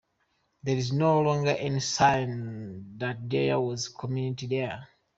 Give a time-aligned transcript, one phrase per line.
[0.63, 4.87] There is no longer any sign that there was a community there.